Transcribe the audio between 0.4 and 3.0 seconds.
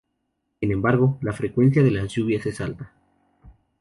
Sin embargo, la frecuencia de las lluvias es alta.